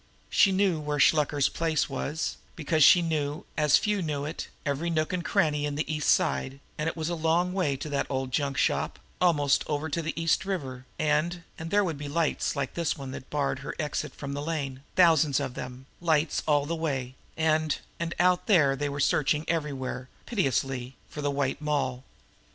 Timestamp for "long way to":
7.13-7.87